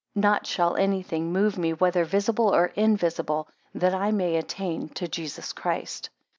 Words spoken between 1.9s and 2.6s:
visible